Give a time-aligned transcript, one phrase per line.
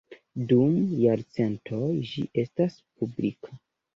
[0.51, 0.71] Dum
[1.01, 3.55] jarcentoj ĝi estas publika.